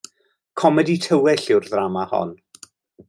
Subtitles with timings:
[0.61, 2.33] Comedi tywyll yw'r ddrama hon.